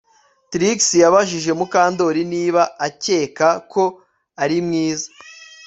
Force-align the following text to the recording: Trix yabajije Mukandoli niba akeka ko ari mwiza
Trix 0.51 0.79
yabajije 1.03 1.51
Mukandoli 1.59 2.21
niba 2.33 2.61
akeka 2.87 3.47
ko 3.71 3.83
ari 4.43 4.57
mwiza 4.65 5.07